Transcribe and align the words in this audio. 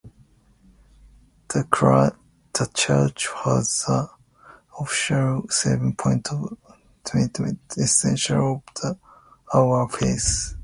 The 1.49 2.15
church 2.73 3.27
has 3.43 3.83
an 3.87 4.07
official 4.79 5.47
seven 5.49 5.95
point 5.95 6.27
statement 7.05 7.39
of 7.69 7.75
the 7.75 7.83
"Essentials 7.83 8.61
Of 8.83 8.97
Our 9.53 9.87
Faith". 9.89 10.55